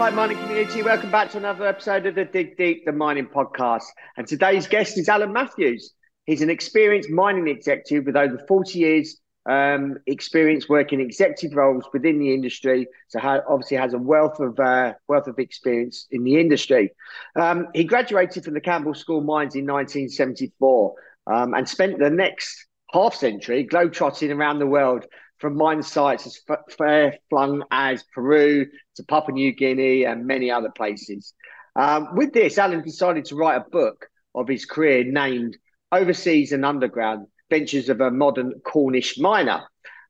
[0.00, 0.82] Hi, mining community.
[0.82, 3.84] Welcome back to another episode of the Dig Deep, the mining podcast.
[4.16, 5.92] And today's guest is Alan Matthews.
[6.24, 12.18] He's an experienced mining executive with over 40 years um, experience working executive roles within
[12.18, 12.86] the industry.
[13.08, 16.92] So ha- obviously has a wealth of uh, wealth of experience in the industry.
[17.36, 20.94] Um, he graduated from the Camborne School of Mines in 1974
[21.26, 25.04] um, and spent the next half century globetrotting around the world
[25.40, 26.38] from mine sites as
[26.78, 28.66] far flung as Peru
[29.00, 31.32] to Papua New Guinea and many other places.
[31.76, 35.56] Um, with this, Alan decided to write a book of his career named
[35.90, 39.62] Overseas and Underground Ventures of a Modern Cornish Miner.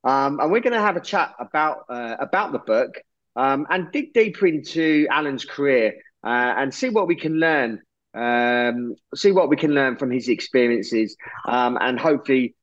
[0.04, 2.94] Um, and we're going to have a chat about, uh, about the book
[3.36, 5.94] um, and dig deeper into Alan's career
[6.24, 7.80] uh, and see what we can learn.
[8.12, 11.16] Um, see what we can learn from his experiences,
[11.46, 12.56] um, and hopefully,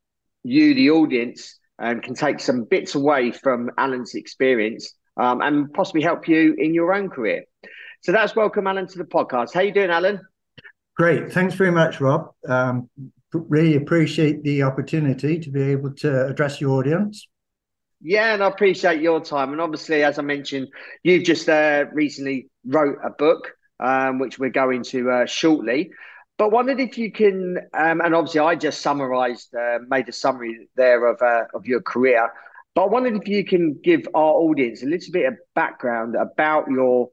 [0.43, 6.01] you, the audience, and can take some bits away from Alan's experience um, and possibly
[6.01, 7.43] help you in your own career.
[8.01, 9.53] So that's welcome, Alan, to the podcast.
[9.53, 10.21] How you doing, Alan?
[10.95, 11.31] Great.
[11.31, 12.31] Thanks very much, Rob.
[12.47, 12.89] Um,
[13.33, 17.27] really appreciate the opportunity to be able to address your audience.
[18.01, 19.51] Yeah, and I appreciate your time.
[19.51, 20.67] And obviously, as I mentioned,
[21.03, 25.91] you've just uh, recently wrote a book, um, which we're going to uh, shortly.
[26.37, 30.69] But wondered if you can, um, and obviously I just summarised, uh, made a summary
[30.75, 32.31] there of uh, of your career.
[32.77, 36.67] But I wondered if you can give our audience a little bit of background about
[36.69, 37.09] your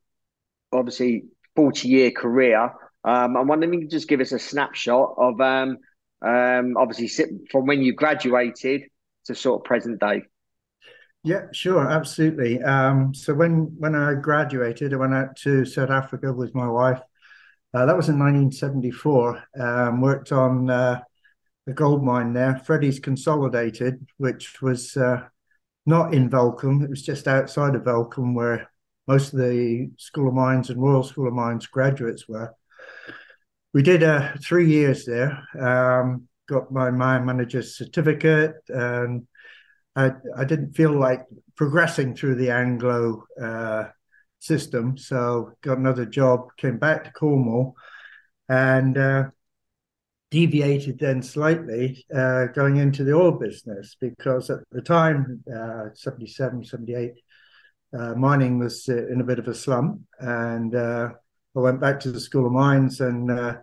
[0.70, 1.24] obviously
[1.56, 2.64] forty year career.
[3.02, 5.78] Um, I'm wondering if you can just give us a snapshot of um,
[6.20, 7.08] um, obviously
[7.50, 8.82] from when you graduated
[9.24, 10.24] to sort of present day.
[11.22, 12.62] Yeah, sure, absolutely.
[12.62, 17.00] Um, so when when I graduated, I went out to South Africa with my wife
[17.72, 19.44] uh, that was in 1974.
[19.58, 21.00] Um, worked on uh,
[21.64, 25.22] the gold mine there, Freddie's Consolidated, which was uh,
[25.86, 26.82] not in Welkom.
[26.82, 28.70] It was just outside of Welkom, where
[29.06, 32.54] most of the School of Mines and Royal School of Mines graduates were.
[33.72, 35.42] We did uh, three years there.
[35.58, 39.26] Um, got my mine manager's certificate, and
[39.96, 41.24] I, I didn't feel like
[41.56, 43.84] progressing through the Anglo uh,
[44.38, 44.96] system.
[44.96, 47.74] So got another job, came back to Cornwall,
[48.48, 49.24] and uh,
[50.34, 56.64] deviated then slightly uh, going into the oil business because at the time, uh, 77,
[56.64, 57.12] 78,
[57.96, 60.00] uh, mining was uh, in a bit of a slump.
[60.18, 61.10] And uh,
[61.56, 63.58] I went back to the School of Mines and uh,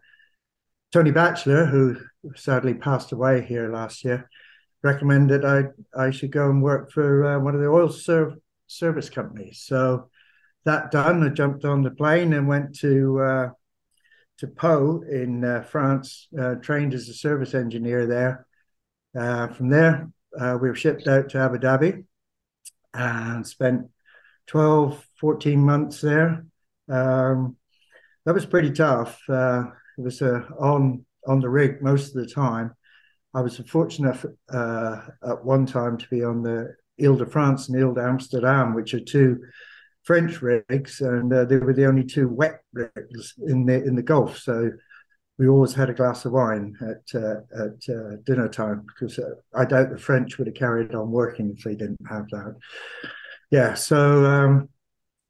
[0.94, 1.98] Tony Batchelor, who
[2.38, 4.30] sadly passed away here last year,
[4.82, 9.62] recommended I I should go and work for one of the oil serv- service companies.
[9.66, 10.10] So
[10.64, 13.52] that done, I jumped on the plane and went to
[14.42, 18.48] to Pau in uh, France, uh, trained as a service engineer there.
[19.16, 20.10] Uh, from there,
[20.40, 22.06] uh, we were shipped out to Abu Dhabi
[22.92, 23.88] and spent
[24.48, 26.44] 12, 14 months there.
[26.90, 27.56] Um,
[28.26, 29.22] that was pretty tough.
[29.30, 29.66] Uh,
[29.98, 32.74] it was on on the rig most of the time.
[33.36, 37.94] I was fortunate at one time to be on the Ile de France and Ile
[37.94, 39.40] d'Amsterdam, which are two
[40.04, 44.02] French rigs, and uh, they were the only two wet rigs in the in the
[44.02, 44.38] Gulf.
[44.38, 44.72] So
[45.38, 49.36] we always had a glass of wine at uh, at uh, dinner time because uh,
[49.56, 52.56] I doubt the French would have carried on working if they didn't have that.
[53.50, 53.74] Yeah.
[53.74, 54.70] So um,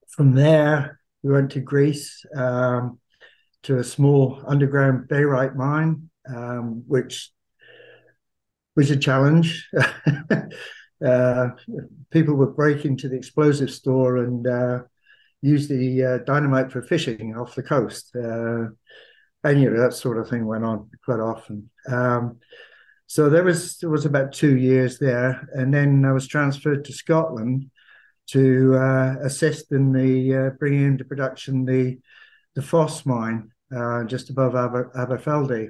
[0.09, 2.99] from there we went to Greece um,
[3.63, 7.31] to a small underground barite mine, um, which
[8.75, 9.69] was a challenge.
[11.05, 11.49] uh,
[12.11, 14.79] people would break into the explosive store and uh,
[15.41, 18.15] use the uh, dynamite for fishing off the coast.
[18.15, 18.67] Uh,
[19.43, 21.69] and you know that sort of thing went on quite often.
[21.87, 22.37] Um,
[23.07, 26.93] so there was there was about two years there, and then I was transferred to
[26.93, 27.71] Scotland
[28.27, 31.97] to uh, assist in the uh, bringing into production the
[32.53, 33.51] the Foss mine
[34.05, 35.69] just above Aber- Aberfeldy.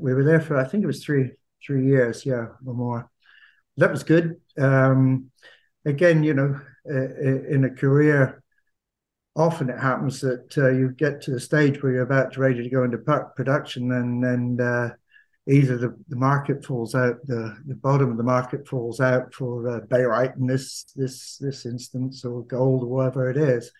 [0.00, 1.32] we were there for I think it was three
[1.66, 3.10] three years, yeah, or more
[3.76, 4.40] that was good.
[4.58, 5.30] Um,
[5.84, 7.08] again, you know, uh,
[7.48, 8.42] in a career,
[9.36, 12.62] often it happens that uh, you get to the stage where you're about to ready
[12.62, 14.90] to go into production, and and uh,
[15.48, 19.68] either the, the market falls out, the, the bottom of the market falls out for
[19.68, 23.72] uh, barite in this this this instance, or gold or whatever it is,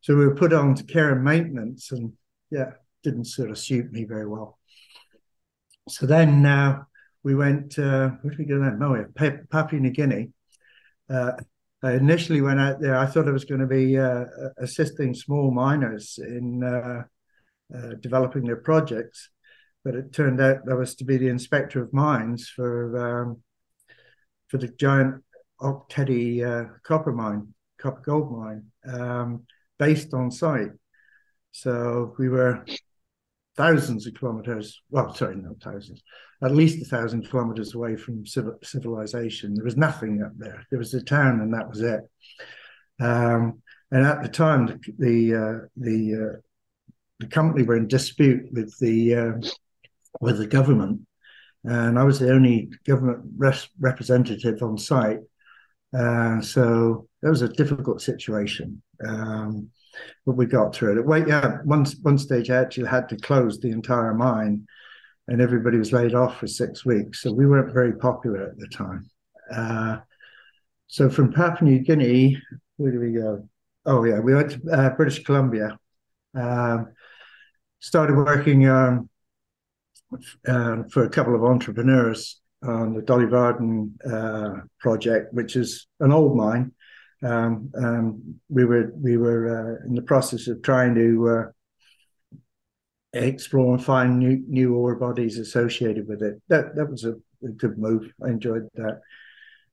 [0.00, 2.12] so we were put on to care and maintenance, and
[2.50, 2.72] yeah,
[3.02, 4.58] didn't sort of suit me very well.
[5.88, 6.84] So then uh,
[7.22, 7.78] we went.
[7.78, 8.80] Uh, where did we go then?
[8.80, 10.30] Yeah, Papua New Guinea.
[11.08, 11.32] Uh,
[11.82, 12.96] I initially went out there.
[12.96, 14.24] I thought I was going to be uh,
[14.58, 17.04] assisting small miners in uh,
[17.74, 19.30] uh, developing their projects,
[19.84, 23.42] but it turned out I was to be the inspector of mines for um,
[24.48, 25.22] for the giant
[25.60, 28.64] Ok Tedi copper mine, copper gold mine.
[28.86, 29.46] Um,
[29.80, 30.72] based on site.
[31.52, 32.64] So we were
[33.60, 36.02] thousands of kilometers, well, sorry, not thousands,
[36.42, 39.54] at least a thousand kilometers away from civil, civilization.
[39.54, 40.64] There was nothing up there.
[40.70, 42.00] There was a town, and that was it.
[43.00, 43.60] Um,
[43.90, 46.36] and at the time, the the uh, the, uh,
[47.18, 49.32] the, company were in dispute with the uh,
[50.22, 51.02] with the government,
[51.64, 55.20] and I was the only government res- representative on site.
[55.92, 58.80] Uh, so it was a difficult situation.
[59.06, 59.70] Um,
[60.26, 61.06] but we got through it.
[61.06, 64.66] Wait, yeah, one one stage I actually had to close the entire mine,
[65.28, 67.22] and everybody was laid off for six weeks.
[67.22, 69.10] So we weren't very popular at the time.
[69.52, 69.98] Uh,
[70.86, 72.40] so from Papua New Guinea,
[72.76, 73.48] where do we go?
[73.86, 75.78] Oh yeah, we went to uh, British Columbia.
[76.34, 76.92] Um,
[77.80, 79.08] started working um,
[80.46, 86.12] uh, for a couple of entrepreneurs on the Dolly Varden uh, project, which is an
[86.12, 86.72] old mine
[87.22, 91.44] um, um, we were we were uh, in the process of trying to uh,
[93.12, 96.40] explore and find new new ore bodies associated with it.
[96.48, 97.14] That that was a,
[97.44, 98.12] a good move.
[98.24, 99.00] I enjoyed that.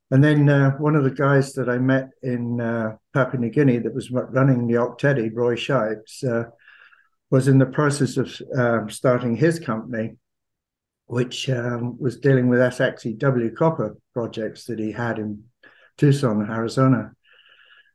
[0.10, 3.80] And then uh, one of the guys that I met in uh, Papua New Guinea
[3.80, 6.46] that was running the Ok Roy Shipes, uh,
[7.30, 10.16] was in the process of um, starting his company,
[11.08, 15.44] which um, was dealing with SXEW copper projects that he had in
[15.98, 17.12] Tucson, Arizona.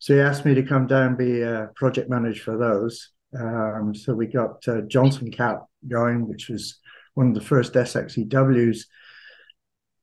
[0.03, 3.11] So he asked me to come down be a project manager for those.
[3.39, 6.81] Um, so we got uh, Johnson Camp going, which was
[7.15, 8.81] one of the first SXEWs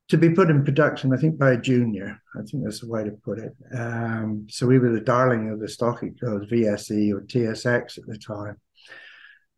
[0.07, 2.17] to be put in production, I think, by a junior.
[2.33, 3.53] I think that's the way to put it.
[3.77, 8.17] Um, so we were the darling of the stock exchange, VSE or TSX at the
[8.17, 8.55] time.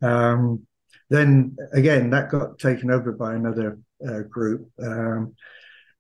[0.02, 0.66] Um,
[1.12, 5.36] then again, that got taken over by another uh, group, um,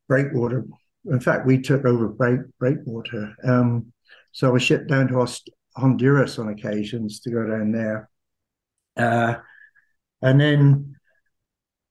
[0.08, 0.66] Breakwater.
[1.06, 3.36] In fact, we took over Break, Breakwater.
[3.44, 3.94] Um,
[4.31, 5.28] so I was shipped down to
[5.75, 8.10] Honduras on occasions to go down there.
[8.98, 9.36] Uh,
[10.22, 10.95] and then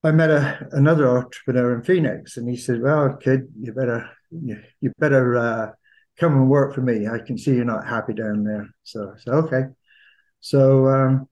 [0.03, 4.61] I met a, another entrepreneur in Phoenix, and he said, "Well, kid, you better you,
[4.81, 5.71] you better uh,
[6.19, 7.07] come and work for me.
[7.07, 9.63] I can see you're not happy down there." So I said, "Okay."
[10.41, 11.29] So um,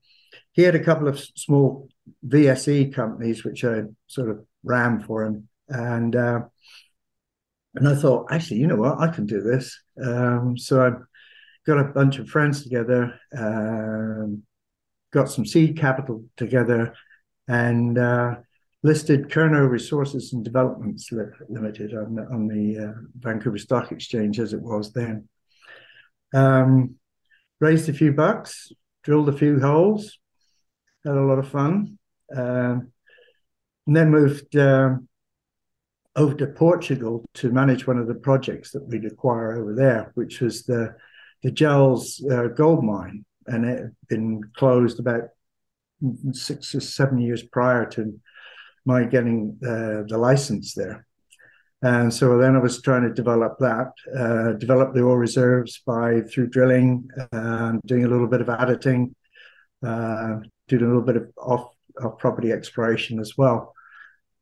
[0.52, 1.88] he had a couple of small
[2.26, 6.40] VSE companies which I sort of ran for him, and uh,
[7.78, 9.80] and I thought, actually, you know what, I can do this.
[10.04, 10.90] Um, so I
[11.64, 14.42] got a bunch of friends together, um,
[15.12, 16.92] got some seed capital together,
[17.46, 18.34] and uh,
[18.82, 21.08] listed Kerno Resources and Developments
[21.48, 25.28] Limited on the, on the uh, Vancouver Stock Exchange as it was then.
[26.34, 26.96] Um,
[27.60, 28.72] raised a few bucks,
[29.04, 30.18] drilled a few holes,
[31.04, 31.96] had a lot of fun,
[32.36, 32.90] um,
[33.86, 34.56] and then moved.
[36.18, 40.40] Over to Portugal to manage one of the projects that we'd acquire over there, which
[40.40, 40.96] was the
[41.44, 45.28] the Jales uh, gold mine, and it had been closed about
[46.32, 48.20] six or seven years prior to
[48.84, 51.06] my getting uh, the license there.
[51.82, 56.22] And so then I was trying to develop that, uh, develop the ore reserves by
[56.22, 59.14] through drilling, and doing a little bit of additing,
[59.86, 61.68] uh, doing a little bit of off,
[62.02, 63.72] off property exploration as well.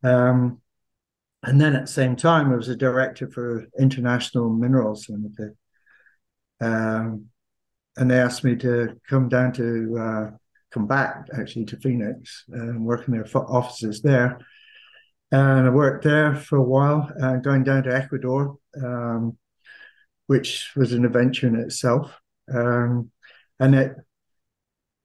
[0.02, 0.62] Um,
[1.42, 5.52] and then at the same time, I was a director for International Minerals Limited.
[6.60, 7.26] Um,
[7.96, 10.30] and they asked me to come down to uh,
[10.70, 14.38] come back actually to Phoenix and work in their offices there.
[15.32, 19.36] And I worked there for a while, uh, going down to Ecuador, um,
[20.26, 22.18] which was an adventure in itself.
[22.52, 23.10] Um,
[23.58, 23.96] and it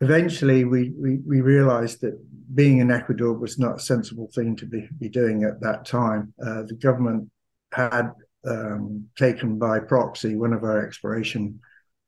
[0.02, 2.20] eventually we, we, we realized that
[2.54, 6.34] being in Ecuador was not a sensible thing to be, be doing at that time.
[6.46, 7.30] Uh, the government
[7.72, 8.12] had
[8.46, 11.60] um, taken by proxy one of our exploration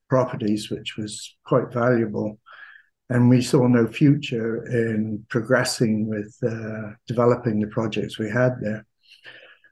[0.09, 2.39] properties, which was quite valuable.
[3.09, 8.85] And we saw no future in progressing with uh, developing the projects we had there.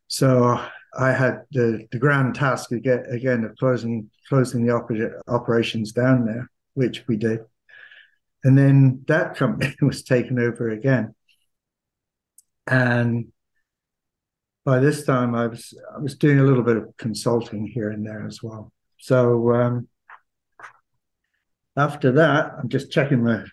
[0.07, 0.63] So
[0.97, 6.25] I had the, the grand task again, again of closing closing the oper- operations down
[6.25, 7.39] there, which we did.
[8.43, 11.15] And then that company was taken over again.
[12.67, 13.31] And
[14.63, 18.05] by this time I was I was doing a little bit of consulting here and
[18.05, 18.71] there as well.
[18.97, 19.87] So um,
[21.75, 23.43] after that, I'm just checking my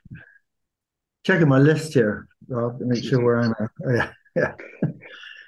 [1.25, 3.71] checking my list here, Rob, to make sure where I'm at.
[3.87, 4.55] Oh, yeah, yeah.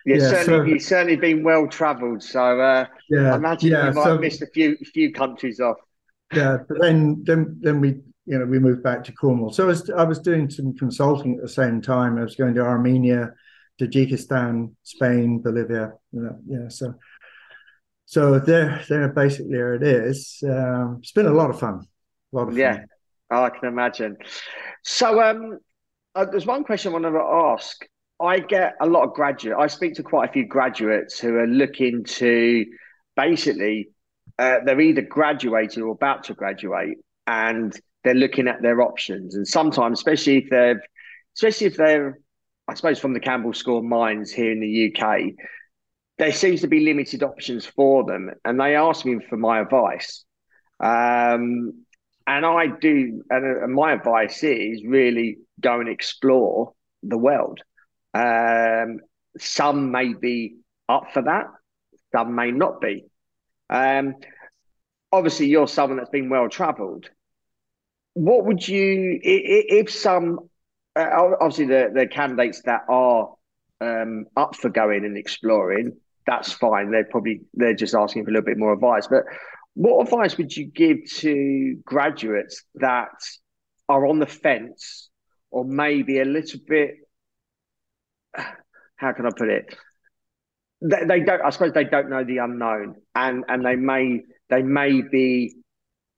[0.06, 2.22] Yeah, certainly, so, you've certainly been well travelled.
[2.22, 5.60] So uh, yeah, I imagine yeah, you might so, have missed a few few countries
[5.60, 5.76] off.
[6.32, 9.52] Yeah, but then then then we you know we moved back to Cornwall.
[9.52, 12.16] So I was, I was doing some consulting at the same time.
[12.16, 13.32] I was going to Armenia,
[13.80, 15.94] Tajikistan, Spain, Bolivia.
[16.12, 16.94] You know, yeah, so
[18.06, 20.44] so there there basically there it is.
[20.44, 21.80] Um, it's been a lot of fun.
[22.32, 22.84] A lot of yeah,
[23.30, 23.42] fun.
[23.42, 24.16] I can imagine.
[24.84, 25.58] So um,
[26.14, 27.84] uh, there's one question I wanted to ask.
[28.20, 29.58] I get a lot of graduate.
[29.58, 32.64] I speak to quite a few graduates who are looking to
[33.16, 33.88] basically
[34.38, 39.34] uh, they're either graduating or about to graduate, and they're looking at their options.
[39.34, 40.80] And sometimes, especially if they've,
[41.36, 42.18] especially if they're,
[42.68, 45.34] I suppose, from the Camborne Score mines here in the UK,
[46.18, 50.24] there seems to be limited options for them, and they ask me for my advice.
[50.78, 51.84] Um,
[52.26, 57.60] and I do, and, my advice is really go and explore the world.
[58.12, 59.00] Um,
[59.38, 60.56] some may be
[60.88, 61.46] up for that,
[62.12, 63.06] some may not be.
[63.70, 64.16] Um,
[65.12, 67.08] obviously, you're someone that's been well travelled.
[68.14, 70.40] What would you, if some,
[70.96, 71.08] uh,
[71.40, 73.34] obviously, the, the candidates that are
[73.80, 76.90] um, up for going and exploring, that's fine.
[76.90, 79.06] They're probably they're just asking for a little bit more advice.
[79.06, 79.24] But
[79.74, 83.08] what advice would you give to graduates that
[83.88, 85.08] are on the fence
[85.50, 86.96] or maybe a little bit
[89.00, 89.74] how can I put it?
[90.82, 91.42] They, they, don't.
[91.42, 95.54] I suppose they don't know the unknown, and and they may they may be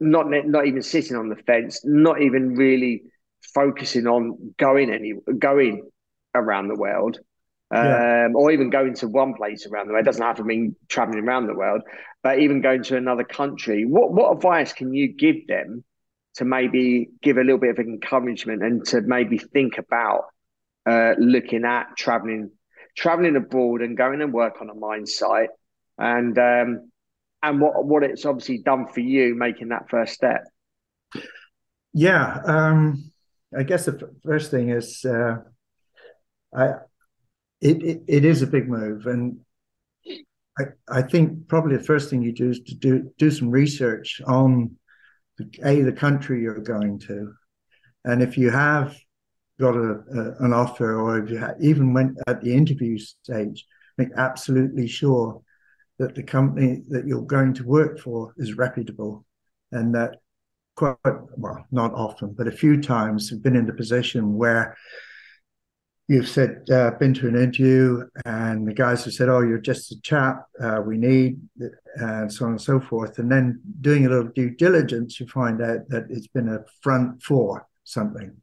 [0.02, 3.02] not not even sitting on the fence, not even really
[3.54, 5.88] focusing on going any going
[6.35, 7.18] around the world,
[7.73, 8.26] yeah.
[8.26, 10.04] um, or even going to one place around the world.
[10.04, 11.82] It doesn't have to mean traveling around the world,
[12.23, 13.85] but even going to another country.
[13.85, 15.85] What what advice can you give them
[16.35, 20.25] to maybe give a little bit of encouragement and to maybe think about
[20.87, 22.50] uh, looking at traveling
[22.97, 25.49] traveling abroad and going and work on a mine site
[25.99, 26.91] and um,
[27.42, 30.44] and what what it's obviously done for you making that first step?
[31.92, 33.12] Yeah um,
[33.56, 35.37] i guess the first thing is uh,
[36.54, 36.68] i
[37.61, 39.38] it, it, it is a big move and
[40.58, 44.20] I, I think probably the first thing you do is to do do some research
[44.26, 44.76] on
[45.38, 47.32] the, a the country you're going to
[48.04, 48.96] and if you have
[49.61, 53.64] got a, a, an offer or if you even went at the interview stage,
[53.96, 55.40] make absolutely sure
[56.02, 59.25] that the company that you're going to work for is reputable
[59.73, 60.16] and that
[60.76, 60.97] quite
[61.37, 64.76] well not often but a few times have been in the position where
[66.09, 69.92] you've said uh, been to an interview and the guys have said oh you're just
[69.92, 71.38] a chap uh, we need
[71.97, 75.62] and so on and so forth and then doing a little due diligence you find
[75.62, 78.35] out that it's been a front for something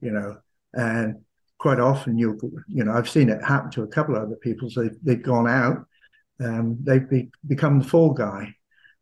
[0.00, 0.36] you know,
[0.72, 1.16] and
[1.58, 2.38] quite often you'll,
[2.68, 4.70] you know, I've seen it happen to a couple of other people.
[4.70, 5.84] So they've gone out,
[6.40, 8.54] um, they've be, become the fall guy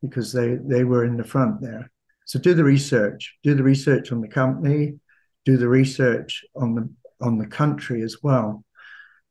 [0.02, 1.90] because they they were in the front there.
[2.26, 4.98] So do the research, do the research on the company,
[5.44, 6.88] do the research on the
[7.24, 8.64] on the country as well.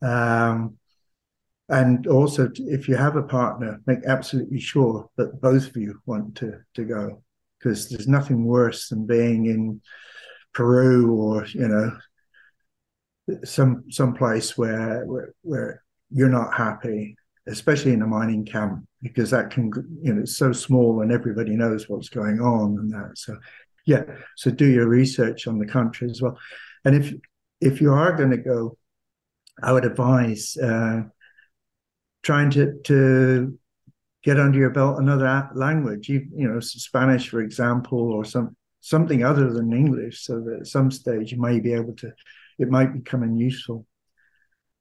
[0.02, 0.78] Um,
[1.68, 6.36] and also, if you have a partner, make absolutely sure that both of you want
[6.38, 7.24] to to go,
[7.60, 9.82] because there's nothing worse than being in
[10.54, 11.98] Peru or you know
[13.44, 17.18] some some place where, where where you're not happy,
[17.48, 19.72] especially in a mining camp, because that can
[20.02, 23.18] you know it's so small and everybody knows what's going on and that.
[23.18, 23.38] So
[23.86, 24.04] yeah,
[24.36, 26.38] so do your research on the country as well,
[26.84, 27.14] and if
[27.62, 28.78] if you are going to go,
[29.62, 31.04] I would advise uh,
[32.24, 33.58] trying to to
[34.26, 39.24] get under your belt another language, you, you know, Spanish, for example, or some something
[39.24, 42.12] other than English, so that at some stage you may be able to,
[42.60, 43.86] it might become useful.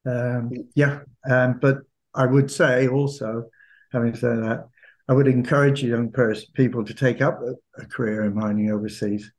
[0.05, 1.77] Um, yeah, um, but
[2.15, 3.45] I would say also,
[3.91, 4.67] having said that,
[5.07, 9.31] I would encourage young person, people to take up a, a career in mining overseas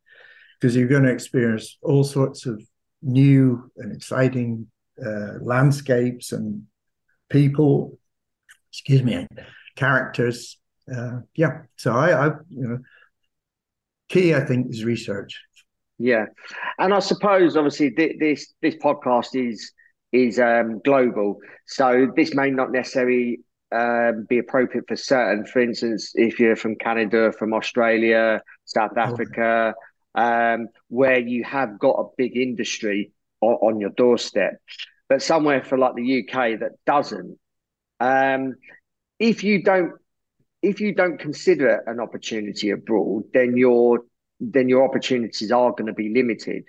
[0.61, 2.62] because you're going to experience all sorts of
[3.02, 4.68] new and exciting
[5.04, 6.62] uh, landscapes and
[7.28, 7.99] people,
[8.71, 9.26] excuse me,
[9.75, 10.59] characters.
[10.92, 12.78] Uh, yeah, so I, I, you know,
[14.09, 15.40] key, I think, is research.
[15.99, 16.26] Yeah,
[16.78, 19.73] and I suppose obviously th- this this podcast is
[20.12, 23.40] is um, global, so this may not necessarily
[23.72, 25.44] um, be appropriate for certain.
[25.46, 28.96] For instance, if you're from Canada, from Australia, South.
[28.96, 29.75] Africa,
[30.14, 34.54] um, where you have got a big industry on, on, your doorstep,
[35.08, 37.38] but somewhere for like the UK that doesn't.
[38.00, 38.54] Um,
[39.18, 39.92] if you don't
[40.62, 44.00] if you don't consider an opportunity abroad, then you're
[44.40, 46.64] then your opportunities are going to be limited.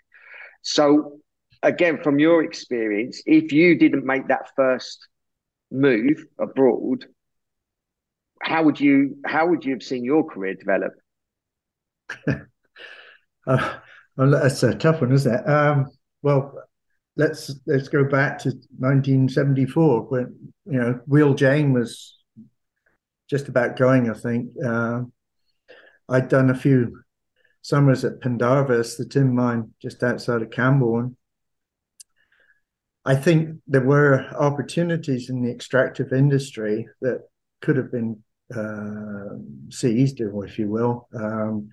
[0.62, 1.20] So,
[1.64, 5.08] again, from your experience, if you didn't make that first
[5.72, 7.06] move abroad,
[8.42, 10.94] how would you how would you have seen your career develop?
[13.48, 13.78] uh,
[14.16, 15.50] well, that's a tough one, isn't it?
[15.50, 15.88] Um,
[16.22, 16.54] well,
[17.16, 22.18] let's let's go back to 1974 when you know Wheal Jane was
[23.30, 24.10] just about going.
[24.10, 25.02] I think uh,
[26.08, 27.02] I'd done a few
[27.62, 31.18] summers at Pendarves, the tin mine just outside of Camborne.
[33.08, 37.22] I think there were opportunities in the extractive industry that
[37.62, 38.22] could have been
[38.54, 39.38] uh,
[39.70, 41.08] seized, or if you will.
[41.16, 41.70] Um,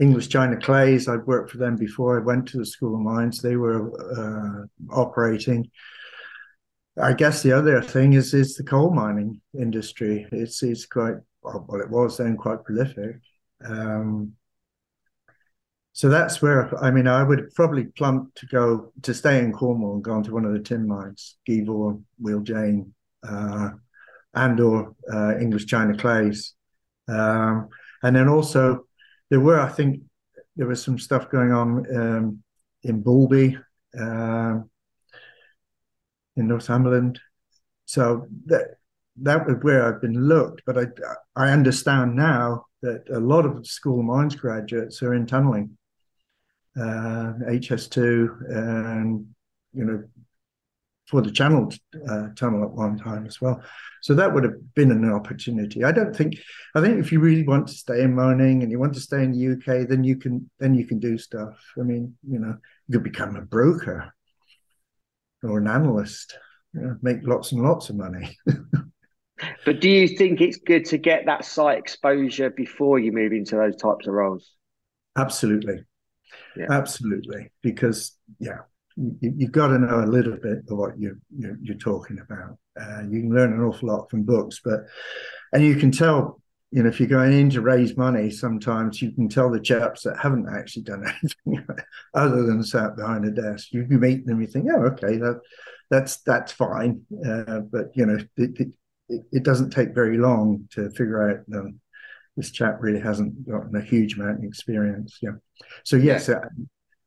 [0.00, 1.06] English China Clays.
[1.06, 3.42] I'd worked for them before I went to the School of Mines.
[3.42, 3.82] They were
[4.16, 5.70] uh, operating.
[7.00, 10.26] I guess the other thing is is the coal mining industry.
[10.32, 13.16] It's it's quite well, it was then quite prolific.
[13.62, 14.32] Um,
[15.98, 19.94] so that's where I mean I would probably plump to go to stay in Cornwall
[19.94, 22.94] and go into one of the tin mines, Geevor, Wheal Jane,
[23.28, 23.70] uh,
[24.32, 26.54] and or uh, English China Clays,
[27.08, 27.68] um,
[28.04, 28.86] and then also
[29.28, 30.02] there were, I think,
[30.54, 32.44] there was some stuff going on um,
[32.84, 33.60] in Boulby,
[33.98, 34.60] uh,
[36.36, 37.18] in Northumberland.
[37.86, 38.76] So that
[39.22, 40.62] that was where I've been looked.
[40.64, 40.86] But I
[41.34, 45.76] I understand now that a lot of school mines graduates are in tunneling,
[46.78, 49.26] uh, HS2, and
[49.72, 50.04] you know
[51.08, 51.72] for the Channel
[52.08, 53.62] uh, tunnel at one time as well.
[54.02, 55.82] So that would have been an opportunity.
[55.82, 56.36] I don't think.
[56.74, 59.24] I think if you really want to stay in mining and you want to stay
[59.24, 61.58] in the UK, then you can then you can do stuff.
[61.78, 62.56] I mean, you know,
[62.88, 64.12] you could become a broker
[65.42, 66.36] or an analyst,
[66.74, 68.36] you know, make lots and lots of money.
[69.64, 73.56] but do you think it's good to get that site exposure before you move into
[73.56, 74.54] those types of roles?
[75.16, 75.84] Absolutely.
[76.56, 76.66] Yeah.
[76.70, 77.50] Absolutely.
[77.62, 78.58] Because yeah,
[78.96, 82.58] you, have got to know a little bit of what you're, you're, you're talking about.
[82.80, 84.80] Uh, you can learn an awful lot from books, but
[85.52, 89.12] and you can tell, you know, if you're going in to raise money, sometimes you
[89.12, 91.04] can tell the chaps that haven't actually done
[91.46, 91.66] anything
[92.14, 93.72] other than sat behind a desk.
[93.72, 95.40] You, you meet them, you think, oh, okay, that
[95.90, 98.68] that's that's fine, uh, but you know, it, it,
[99.32, 101.58] it, doesn't take very long to figure out.
[101.58, 101.80] Um,
[102.38, 105.18] this chap really hasn't gotten a huge amount of experience.
[105.20, 105.32] Yeah.
[105.84, 106.36] So yes, yeah.
[106.36, 106.48] Uh,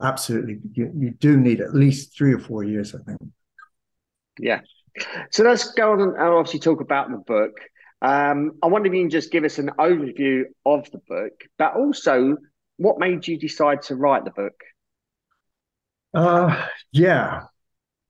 [0.02, 3.20] absolutely you, you do need at least three or four years i think
[4.40, 4.60] yeah
[5.32, 7.52] so let's go on and obviously talk about the book
[8.02, 11.76] um, i wonder if you can just give us an overview of the book but
[11.76, 12.38] also
[12.78, 14.60] what made you decide to write the book
[16.14, 17.44] uh, yeah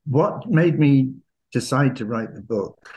[0.07, 1.13] what made me
[1.51, 2.89] decide to write the book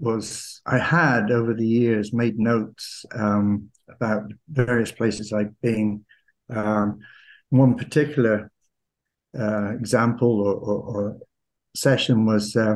[0.00, 6.04] was i had over the years made notes um, about various places i'd been
[6.50, 6.98] um,
[7.50, 8.50] one particular
[9.38, 11.18] uh, example or, or, or,
[11.76, 12.74] session was uh,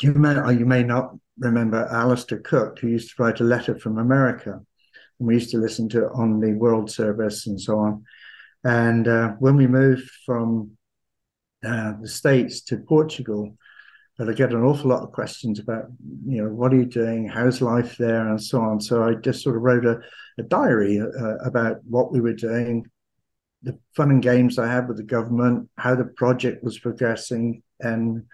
[0.00, 3.78] you may or you may not remember Alistair Cooke, who used to write a letter
[3.78, 4.60] from America.
[5.18, 8.04] And we used to listen to it on the World Service and so on.
[8.64, 10.72] And uh, when we moved from
[11.64, 13.56] uh, the States to Portugal,
[14.18, 15.86] I get an awful lot of questions about,
[16.26, 17.28] you know, what are you doing?
[17.28, 18.28] How's life there?
[18.28, 18.80] And so on.
[18.80, 20.00] So I just sort of wrote a,
[20.38, 22.86] a diary uh, about what we were doing,
[23.62, 28.24] the fun and games I had with the government, how the project was progressing, and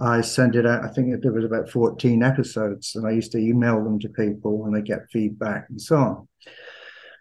[0.00, 0.84] I sent it out.
[0.84, 4.64] I think there was about 14 episodes, and I used to email them to people
[4.64, 6.28] and they get feedback and so on.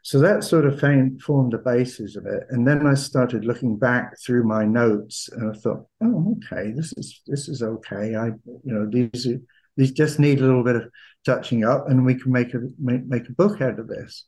[0.04, 2.44] So that sort of formed the basis of it.
[2.50, 6.94] And then I started looking back through my notes, and I thought, oh, okay, this
[6.94, 8.16] is this is okay.
[8.16, 9.40] I, you know, these are,
[9.78, 10.90] these just need a little bit of
[11.26, 14.26] touching up, and we can make a make, make a book out of this.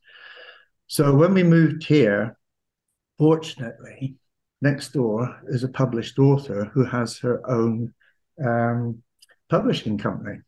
[0.88, 2.38] So when we moved here,
[3.22, 4.16] Fortunately,
[4.64, 7.94] next door is a published author who has her own
[8.44, 9.04] um,
[9.48, 10.40] publishing company.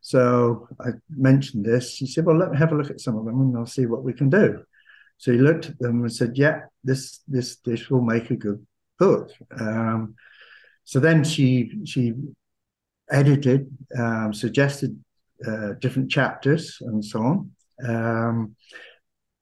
[0.00, 1.92] So I mentioned this.
[1.92, 3.86] She said, "Well, let me have a look at some of them, and I'll see
[3.86, 4.62] what we can do."
[5.18, 8.66] So he looked at them and said, "Yeah, this this this will make a good
[8.98, 10.14] book." Um,
[10.84, 12.14] so then she she
[13.10, 14.98] edited, um, suggested
[15.46, 17.50] uh, different chapters, and so on.
[17.86, 18.56] Um,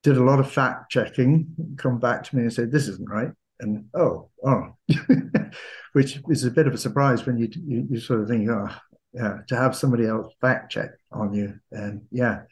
[0.03, 3.31] did a lot of fact checking, come back to me and say, this isn't right.
[3.61, 4.77] And oh, oh,
[5.93, 8.69] which is a bit of a surprise when you, you, you sort of think, oh,
[9.13, 11.55] yeah, to have somebody else fact check on you.
[11.71, 12.43] And yeah.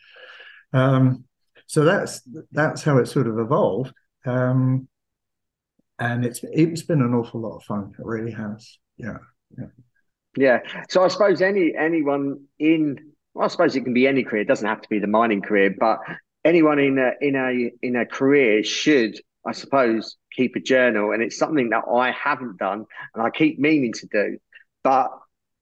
[0.73, 1.25] Um,
[1.67, 3.93] so that's that's how it sort of evolved.
[4.25, 4.89] Um,
[5.99, 7.93] and it's it's been an awful lot of fun.
[7.99, 8.79] It really has.
[8.97, 9.19] Yeah.
[9.57, 9.67] Yeah.
[10.37, 10.59] Yeah.
[10.89, 14.43] So I suppose any anyone in well, I suppose it can be any career.
[14.43, 15.99] It doesn't have to be the mining career, but
[16.45, 21.23] anyone in a in a in a career should, I suppose, keep a journal, and
[21.23, 24.39] it's something that I haven't done, and I keep meaning to do.
[24.83, 25.11] But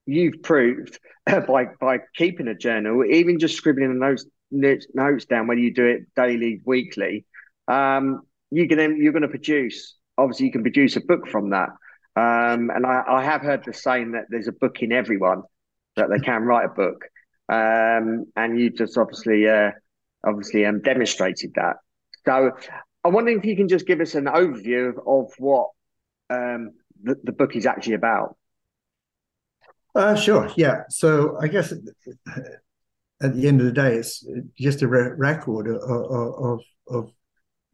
[0.07, 5.75] you've proved by by keeping a journal, even just scribbling notes notes down, whether you
[5.75, 7.25] do it daily, weekly,
[7.69, 9.97] um, you can you're going to produce.
[10.17, 11.71] Obviously, you can produce a book from that.
[12.17, 15.43] Um, and I, I, have heard the saying that there's a book in everyone
[15.97, 17.05] that they can write a book.
[17.49, 19.73] Um, and you just obviously uh,
[20.25, 21.77] obviously um, demonstrated that.
[22.25, 22.53] So
[23.03, 25.71] I'm wondering if you can just give us an overview of, of what
[26.31, 26.71] um,
[27.03, 28.37] the, the book is actually about.
[29.95, 30.51] Uh, sure.
[30.57, 30.83] Yeah.
[30.91, 34.27] So I guess at the end of the day, it's
[34.59, 37.13] just a re- record of, of, of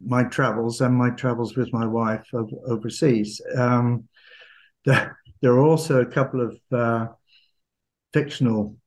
[0.03, 2.25] my travels and my travels with my wife
[2.67, 3.41] overseas.
[3.55, 4.07] Um,
[4.85, 7.07] there, there, are also a couple of uh,
[8.13, 8.77] fictional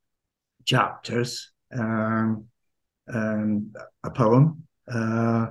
[0.65, 2.47] chapters, um,
[3.07, 4.65] and a poem.
[4.91, 5.49] Uh,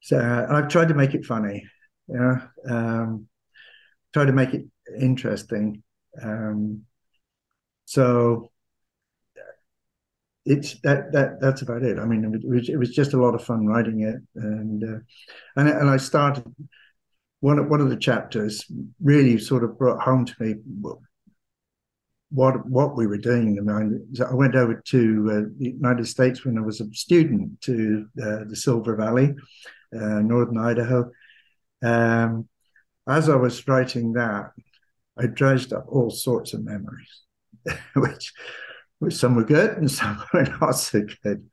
[0.00, 1.64] so I've tried to make it funny.
[2.08, 3.26] Yeah, um,
[4.12, 4.64] try to make it
[5.00, 5.82] interesting.
[6.22, 6.82] Um,
[7.86, 8.50] so
[10.46, 11.98] it's that that that's about it.
[11.98, 14.98] I mean, it was it was just a lot of fun writing it, and uh,
[15.56, 16.44] and and I started
[17.40, 18.64] one of one of the chapters
[19.02, 20.54] really sort of brought home to me
[22.34, 23.58] what what we were doing.
[23.68, 28.06] I, I went over to uh, the United States when I was a student to
[28.20, 29.34] uh, the Silver Valley,
[29.94, 31.10] uh, northern Idaho.
[31.82, 32.48] Um,
[33.06, 34.50] as I was writing that,
[35.18, 37.22] I dredged up all sorts of memories,
[37.94, 38.32] which
[39.10, 41.48] some were good and some were not so good.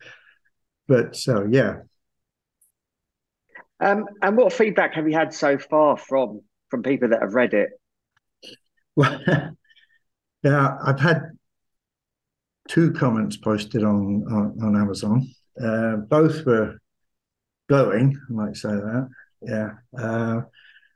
[0.88, 1.82] But so, yeah.
[3.80, 7.54] Um, and what feedback have you had so far from from people that have read
[7.54, 7.70] it?
[8.94, 9.22] Well,
[10.44, 11.22] yeah, I've had
[12.68, 15.34] two comments posted on on, on Amazon.
[15.62, 16.78] Uh, both were
[17.70, 19.08] glowing, I might say that.
[19.42, 20.42] Yeah, uh,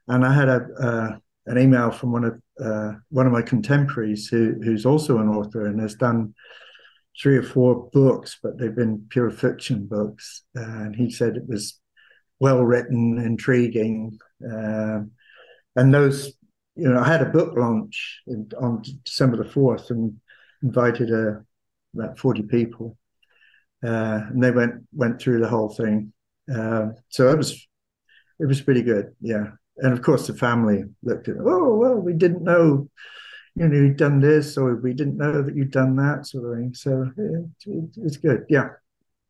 [0.09, 4.27] and I had a uh, an email from one of uh, one of my contemporaries
[4.27, 6.33] who who's also an author and has done
[7.21, 10.43] three or four books, but they've been pure fiction books.
[10.53, 11.79] and he said it was
[12.39, 14.99] well written, intriguing, uh,
[15.75, 16.33] and those.
[16.77, 20.19] You know, I had a book launch in, on December the fourth and
[20.61, 21.39] invited uh,
[21.97, 22.97] about forty people,
[23.81, 26.11] uh, and they went went through the whole thing.
[26.53, 27.65] Uh, so it was
[28.41, 29.15] it was pretty good.
[29.21, 32.89] Yeah, and of course the family looked at, oh well, we didn't know,
[33.55, 36.57] you know, you'd done this, or we didn't know that you'd done that sort of
[36.57, 36.73] thing.
[36.73, 38.45] So yeah, it's good.
[38.49, 38.69] Yeah.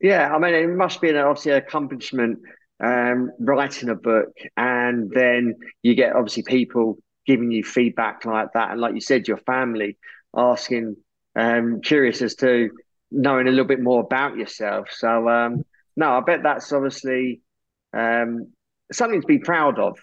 [0.02, 2.40] Yeah, I mean, it must be an obviously an accomplishment
[2.84, 8.72] um, writing a book, and then you get obviously people giving you feedback like that,
[8.72, 9.98] and like you said, your family
[10.36, 10.98] asking,
[11.36, 12.70] um, curious as to
[13.10, 14.90] knowing a little bit more about yourself.
[14.92, 15.64] So um,
[15.96, 17.42] no, I bet that's obviously
[17.94, 18.52] um,
[18.92, 19.98] something to be proud of.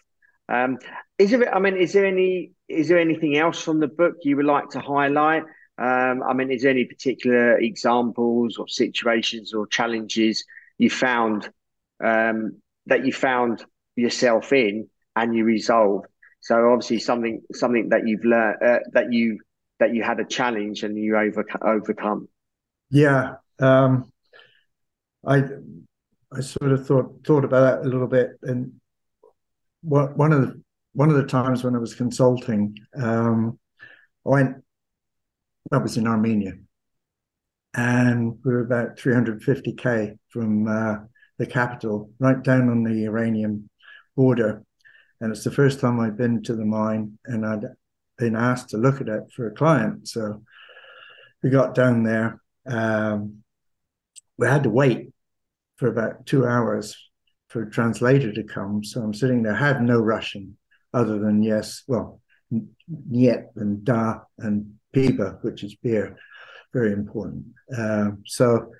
[0.52, 0.78] Um,
[1.18, 1.52] is there?
[1.52, 2.52] I mean, is there any?
[2.68, 5.44] Is there anything else from the book you would like to highlight?
[5.78, 10.44] Um, I mean, is there any particular examples or situations or challenges
[10.76, 11.50] you found
[12.04, 13.64] um, that you found
[13.96, 16.06] yourself in and you resolved?
[16.40, 19.38] So obviously, something something that you've learned uh, that you
[19.80, 22.28] that you had a challenge and you over, overcome.
[22.90, 24.12] Yeah, um,
[25.26, 25.44] I
[26.30, 28.72] I sort of thought thought about that a little bit, and
[29.82, 30.62] one of the
[30.94, 33.58] one of the times when I was consulting, um,
[34.26, 34.56] I went.
[35.70, 36.54] That was in Armenia,
[37.74, 40.96] and we were about 350k from uh,
[41.38, 43.70] the capital, right down on the Iranian
[44.16, 44.64] border.
[45.20, 47.64] And it's the first time I'd been to the mine, and I'd
[48.18, 50.08] been asked to look at it for a client.
[50.08, 50.42] So
[51.42, 52.40] we got down there.
[52.66, 53.42] Um,
[54.36, 55.12] we had to wait
[55.76, 56.96] for about two hours
[57.52, 58.82] for a translator to come.
[58.82, 60.56] So I'm sitting there, had no Russian
[60.94, 62.20] other than yes, well,
[63.10, 66.16] niet and da and piba, which is beer,
[66.72, 67.44] very important.
[67.76, 68.72] Um, so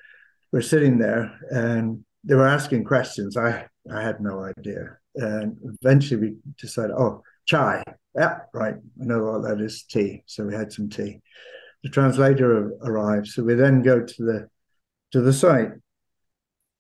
[0.52, 3.36] we're sitting there and they were asking questions.
[3.36, 4.98] I, I had no idea.
[5.14, 7.82] And eventually we decided, oh, chai.
[8.14, 8.74] Yeah, right.
[8.74, 10.22] I know what that is, tea.
[10.26, 11.20] So we had some tea.
[11.82, 13.28] The translator arrived.
[13.28, 14.48] So we then go to the
[15.12, 15.70] to the site.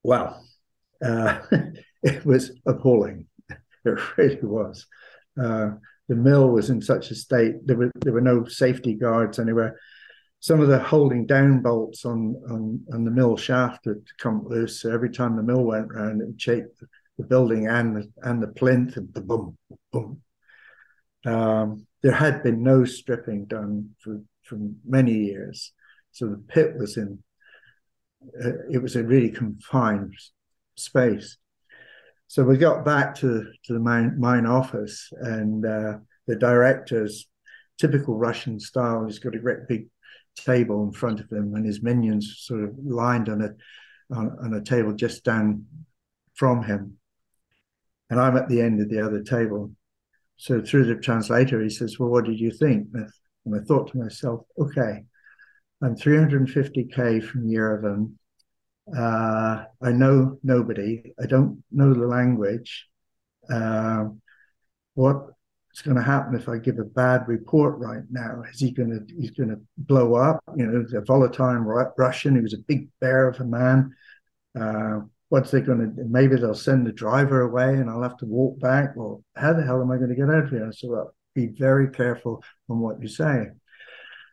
[0.04, 0.40] Wow
[1.04, 1.40] uh,
[2.02, 3.26] it was appalling.
[3.84, 4.86] It really was.
[5.40, 5.70] Uh,
[6.08, 9.78] the mill was in such a state there were there were no safety guards anywhere.
[10.40, 14.82] Some of the holding down bolts on on, on the mill shaft had come loose.
[14.82, 16.86] So every time the mill went round, it would shake the,
[17.18, 19.56] the building and the and the plinth and the boom
[19.92, 20.22] boom.
[21.24, 25.72] Um, there had been no stripping done for for many years,
[26.10, 27.22] so the pit was in
[28.44, 30.14] uh, it was a really confined
[30.84, 31.36] space.
[32.28, 37.28] So we got back to, to the mine, mine office, and uh, the director's
[37.78, 39.04] typical Russian style.
[39.04, 39.88] He's got a great big
[40.36, 43.50] table in front of him, and his minions sort of lined on a
[44.16, 45.66] on, on a table just down
[46.34, 46.98] from him.
[48.10, 49.72] And I'm at the end of the other table.
[50.36, 53.98] So through the translator, he says, "Well, what did you think?" And I thought to
[53.98, 55.04] myself, "Okay,
[55.82, 58.12] I'm 350k from Yerevan.
[58.96, 61.14] Uh, I know nobody.
[61.22, 62.88] I don't know the language.
[63.50, 64.04] Uh,
[64.94, 68.42] what's going to happen if I give a bad report right now?
[68.52, 70.42] Is he going to he's going to blow up?
[70.56, 72.36] You know, the volatile Russian.
[72.36, 73.94] He was a big bear of a man.
[74.58, 75.00] Uh,
[75.30, 76.04] what's they going to?
[76.04, 78.94] Maybe they'll send the driver away, and I'll have to walk back.
[78.96, 80.70] Well, how the hell am I going to get out of here?
[80.72, 83.46] So well, be very careful on what you say.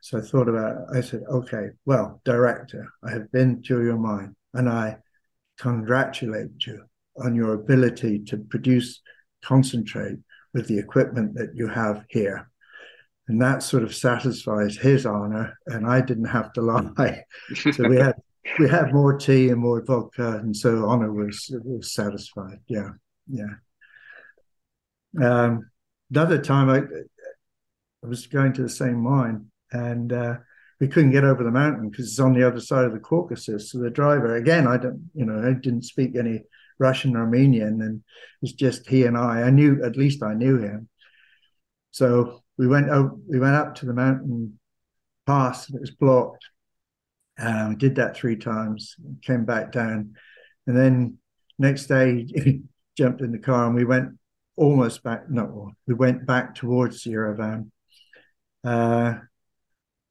[0.01, 0.95] So I thought about.
[0.95, 4.97] I said, okay, well, director, I have been to your mind, and I
[5.59, 6.83] congratulate you
[7.23, 9.01] on your ability to produce
[9.43, 10.17] concentrate
[10.53, 12.49] with the equipment that you have here.
[13.27, 17.23] And that sort of satisfies his honor, and I didn't have to lie.
[17.53, 18.15] so we had
[18.57, 22.59] we had more tea and more vodka, and so honor was was satisfied.
[22.67, 22.89] Yeah,
[23.27, 23.53] yeah.
[25.21, 25.69] Um,
[26.09, 26.77] another time, I
[28.03, 30.37] I was going to the same mine, and uh,
[30.79, 33.71] we couldn't get over the mountain because it's on the other side of the Caucasus.
[33.71, 36.43] So the driver, again, I don't, you know, I didn't speak any
[36.79, 39.43] Russian or Armenian, and it was just he and I.
[39.43, 40.87] I knew at least I knew him.
[41.91, 43.17] So we went out.
[43.27, 44.59] We went up to the mountain
[45.27, 45.69] pass.
[45.69, 46.45] It was blocked.
[47.37, 48.95] Um, did that three times.
[49.21, 50.15] Came back down,
[50.65, 51.17] and then
[51.57, 52.25] next day
[52.97, 54.17] jumped in the car and we went
[54.55, 55.29] almost back.
[55.29, 57.69] No, we went back towards Yerevan.
[58.63, 59.15] Uh,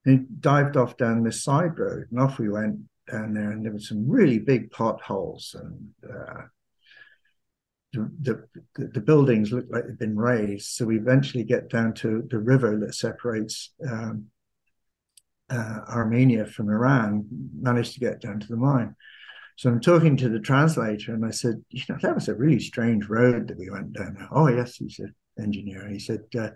[0.05, 2.81] and dived off down this side road, and off we went
[3.11, 6.43] down there, and there were some really big potholes, and uh,
[7.93, 8.11] the,
[8.75, 10.67] the, the buildings looked like they'd been raised.
[10.67, 14.27] So we eventually get down to the river that separates um,
[15.51, 17.27] uh, Armenia from Iran.
[17.61, 18.95] Managed to get down to the mine.
[19.57, 22.61] So I'm talking to the translator, and I said, "You know, that was a really
[22.61, 25.89] strange road that we went down." Oh yes, he said, engineer.
[25.89, 26.21] He said.
[26.39, 26.51] Uh,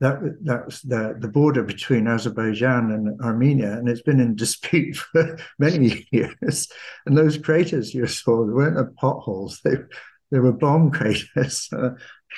[0.00, 5.38] that that's the the border between Azerbaijan and Armenia, and it's been in dispute for
[5.58, 6.68] many years.
[7.06, 9.76] And those craters you saw, they weren't potholes; they
[10.30, 11.68] there were bomb craters.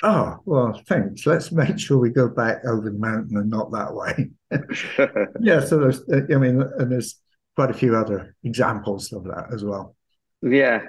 [0.01, 1.27] Uh, oh, well, thanks.
[1.27, 4.31] Let's make sure we go back over the mountain and not that way.
[5.39, 7.21] yeah, so there's, I mean, and there's
[7.55, 9.95] quite a few other examples of that as well.
[10.41, 10.81] Yeah.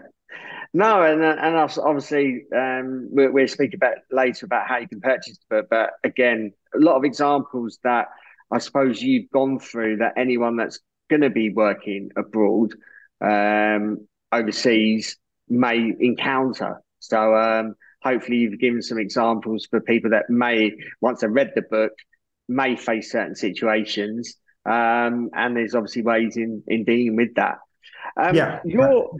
[0.77, 5.01] No, and uh, and obviously um, we'll, we'll speak about later about how you can
[5.01, 5.69] purchase the book.
[5.71, 8.09] But again, a lot of examples that
[8.51, 12.75] I suppose you've gone through that anyone that's going to be working abroad,
[13.21, 15.17] um, overseas,
[15.49, 16.83] may encounter.
[16.99, 21.63] So um, hopefully you've given some examples for people that may, once they've read the
[21.63, 21.93] book,
[22.49, 24.37] may face certain situations.
[24.67, 27.59] Um, and there's obviously ways in, in dealing with that.
[28.17, 28.61] Um, yeah.
[28.65, 29.11] Your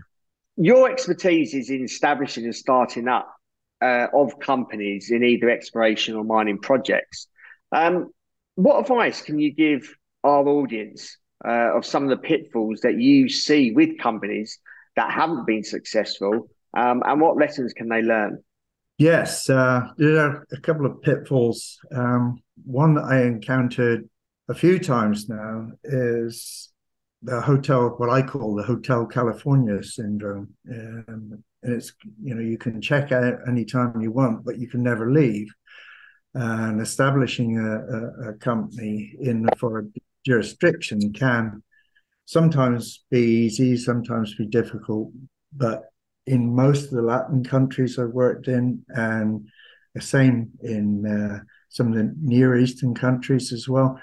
[0.57, 3.35] your expertise is in establishing and starting up
[3.83, 7.27] uh, of companies in either exploration or mining projects.
[7.73, 8.11] Um,
[8.55, 13.29] what advice can you give our audience uh, of some of the pitfalls that you
[13.29, 14.59] see with companies
[14.97, 18.43] that haven't been successful um, and what lessons can they learn?
[18.97, 21.81] Yes, uh, there are a couple of pitfalls.
[21.93, 24.09] Um, one that I encountered
[24.49, 26.73] a few times now is
[27.25, 30.49] the hotel, what I call the Hotel California syndrome.
[30.71, 34.83] Um, and it's, you know, you can check out anytime you want, but you can
[34.83, 35.49] never leave.
[36.35, 39.93] And establishing a, a, a company in a foreign
[40.27, 41.63] jurisdiction can
[42.27, 45.11] sometimes be easy, sometimes be difficult,
[45.53, 45.85] but
[46.27, 49.47] in most of the Latin countries I've worked in, and
[49.95, 54.01] the same in uh, some of the Near Eastern countries as well.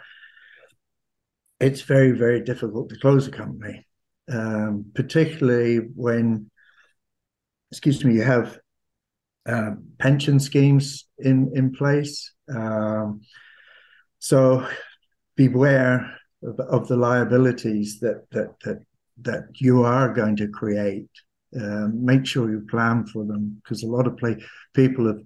[1.62, 3.86] It's very, very difficult to close a company,
[4.30, 6.50] um, particularly when,
[7.71, 8.60] excuse me, you have
[9.45, 12.34] uh, pension schemes in in place.
[12.54, 13.21] Um,
[14.19, 14.67] so
[15.36, 18.80] beware of, of, the liabilities that that that
[19.21, 21.10] that you are going to create
[21.56, 24.38] um, make sure you plan for them because a lot of play,
[24.74, 25.21] people have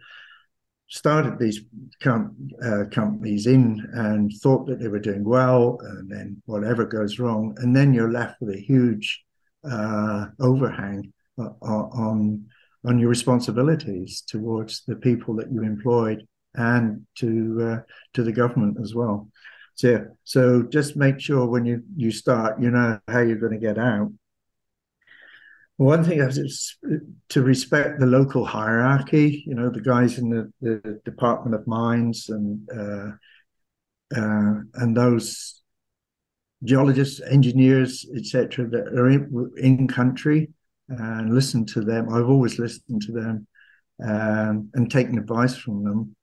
[0.96, 1.60] started these
[2.02, 7.20] com- uh, companies in and thought that they were doing well, and then whatever goes
[7.20, 9.24] wrong, and then you're left with a huge
[9.70, 12.46] uh, overhang uh, on
[12.86, 17.30] on your responsibilities towards the people that you employed and to
[17.62, 17.80] uh,
[18.14, 19.28] to the government as well.
[19.74, 23.68] So so just make sure when you you start, you know how you're going to
[23.68, 24.12] get out
[25.78, 26.78] One thing is
[27.30, 29.44] to respect the local hierarchy.
[29.46, 33.12] You know, the guys in the, the Department of Mines and uh,
[34.16, 35.62] uh, and those
[36.64, 40.50] geologists, engineers, etc., that are in, in, country,
[40.88, 42.08] and listen to them.
[42.14, 43.48] I've always listened to them
[44.04, 46.16] um, and taken advice from them.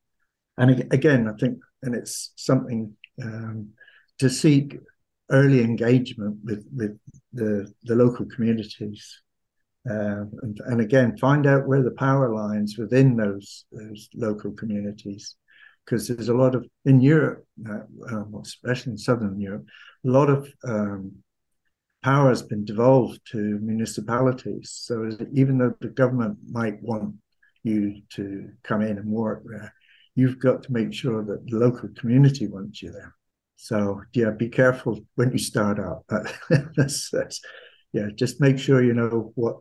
[0.57, 3.71] And again, I think, and it's something um,
[4.19, 4.79] to seek
[5.31, 6.99] early engagement with with
[7.33, 9.22] the the local communities.
[9.89, 15.35] Uh, and, and, again, find out where the power lines within those those local communities,
[15.85, 19.67] because there's a lot of in Europe, uh, um, especially in southern Europe,
[20.07, 21.13] a lot of um,
[22.03, 24.71] power has been devolved to municipalities.
[24.73, 27.15] So even though the government might want
[27.63, 29.73] you to come in and work there,
[30.15, 33.15] you've got to make sure that the local community wants you there.
[33.57, 36.05] So yeah, be careful when you start out.
[36.77, 37.41] that's, that's,
[37.93, 39.59] yeah, just make sure you know what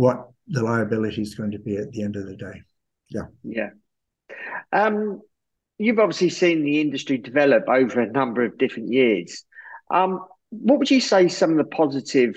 [0.00, 2.62] what the liability is going to be at the end of the day.
[3.10, 3.26] Yeah.
[3.44, 3.68] Yeah.
[4.72, 5.20] Um,
[5.76, 9.44] you've obviously seen the industry develop over a number of different years.
[9.90, 12.34] Um, what would you say some of the positive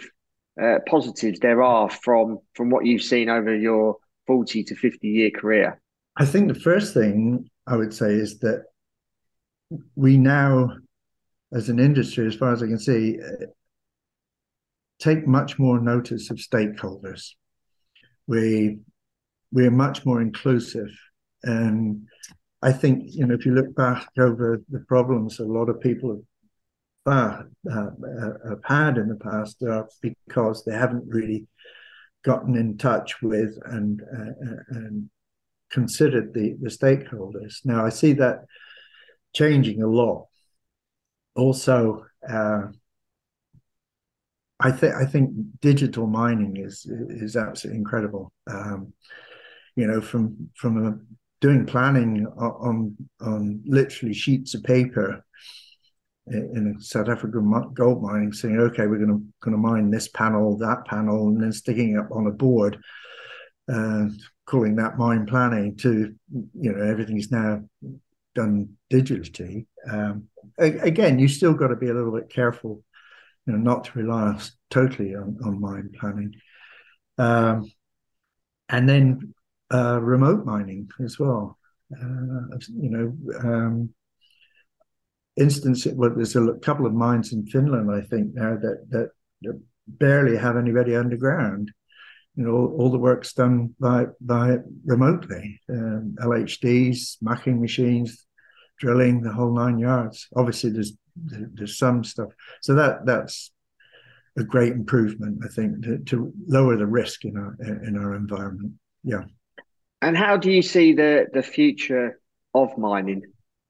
[0.61, 3.95] uh, positives there are from from what you've seen over your
[4.27, 5.81] 40 to 50 year career?
[6.17, 8.65] I think the first thing I would say is that
[9.95, 10.75] we now,
[11.53, 13.19] as an industry, as far as I can see,
[14.99, 17.31] take much more notice of stakeholders.
[18.27, 18.79] We
[19.51, 20.89] we're much more inclusive,
[21.43, 22.07] and
[22.61, 26.23] I think you know if you look back over the problems a lot of people
[27.05, 31.47] have, uh, uh, have had in the past, are because they haven't really
[32.23, 35.09] gotten in touch with and uh, uh and
[35.69, 37.65] considered the the stakeholders.
[37.65, 38.45] Now I see that
[39.33, 40.27] changing a lot.
[41.35, 42.67] Also, uh,
[44.63, 48.31] I think I think digital mining is is absolutely incredible.
[48.49, 48.93] Um,
[49.75, 50.97] you know, from from a,
[51.41, 55.23] doing planning on on literally sheets of paper
[56.27, 60.07] in a South African gold mining, saying, "Okay, we're going to going to mine this
[60.07, 62.77] panel, that panel, and then sticking it up on a board,
[63.67, 67.63] and calling that mine planning." To you know, everything is now
[68.33, 69.65] done digitally.
[69.89, 72.81] Um, again, you still got to be a little bit careful,
[73.45, 76.33] you know, not to rely totally on, on mine planning.
[77.17, 77.71] Um,
[78.69, 79.33] and then
[79.73, 81.57] uh, remote mining as well.
[81.91, 83.93] Uh, you know, um,
[85.37, 89.09] instance, well, there's a couple of mines in Finland, I think, now that that,
[89.85, 91.69] barely have anybody underground.
[92.35, 95.59] You know, all, all, the work's done by by remotely.
[95.69, 98.25] Um, LHDs, mucking machines,
[98.79, 100.27] drilling the whole nine yards.
[100.35, 102.29] Obviously, there's there's some stuff.
[102.61, 103.51] So that that's
[104.37, 108.73] a great improvement, I think, to, to lower the risk in our in our environment.
[109.03, 109.23] Yeah.
[110.01, 112.19] And how do you see the the future
[112.53, 113.23] of mining?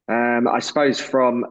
[0.07, 1.45] Um, I suppose from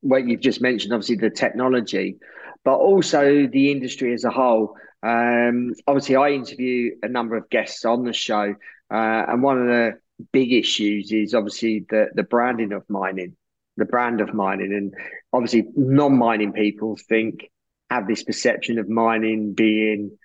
[0.00, 2.16] what you've just mentioned, obviously the technology,
[2.64, 4.76] but also the industry as a whole.
[5.02, 8.54] Um, obviously, I interview a number of guests on the show,
[8.92, 9.92] uh, and one of the
[10.32, 13.36] big issues is obviously the the branding of mining,
[13.78, 14.94] the brand of mining, and
[15.32, 17.50] obviously non-mining people think
[17.90, 20.18] have this perception of mining being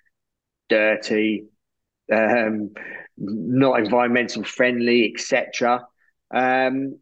[0.68, 1.46] dirty,
[2.12, 2.70] um,
[3.16, 5.86] not environmental friendly, etc.
[6.32, 6.98] Um,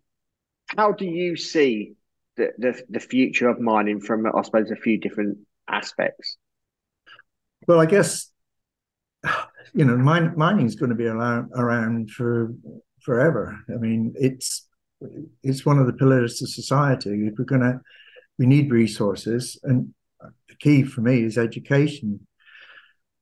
[0.77, 1.95] how do you see
[2.37, 5.39] the, the the future of mining from, I suppose, a few different
[5.69, 6.37] aspects?
[7.67, 8.33] Well, I guess
[9.75, 12.55] you know, mine, mining is going to be around, around for
[13.01, 13.59] forever.
[13.69, 14.69] I mean, it's
[15.43, 17.27] it's one of the pillars of society.
[17.27, 17.81] If we're going to,
[18.39, 22.27] we need resources, and the key for me is education.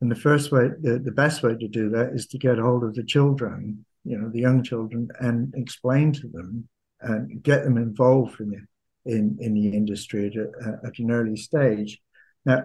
[0.00, 2.84] And the first way, the, the best way to do that is to get hold
[2.84, 6.68] of the children, you know, the young children, and explain to them
[7.00, 12.00] and get them involved in the, in, in the industry at, at an early stage.
[12.44, 12.64] Now,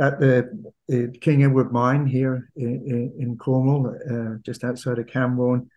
[0.00, 5.70] at the, King Edward Mine here in, in, in Cornwall, uh, just outside of Camborne.